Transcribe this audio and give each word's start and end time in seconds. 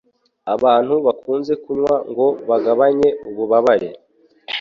abantu 0.53 0.95
bakunze 1.05 1.53
kunywa 1.63 1.93
ngo 2.09 2.27
bagabanye 2.49 3.09
ububabare. 3.29 3.89